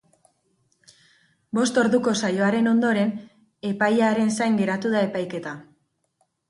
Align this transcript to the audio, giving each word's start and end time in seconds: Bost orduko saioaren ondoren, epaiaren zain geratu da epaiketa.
Bost 1.59 1.77
orduko 1.83 2.15
saioaren 2.23 2.71
ondoren, 2.73 3.15
epaiaren 3.73 4.35
zain 4.41 4.61
geratu 4.63 4.97
da 4.97 5.07
epaiketa. 5.11 5.55